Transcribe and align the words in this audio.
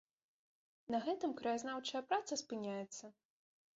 На 0.95 1.01
гэтым 1.07 1.35
краязнаўчая 1.41 2.01
праца 2.09 2.33
спыняецца. 2.45 3.05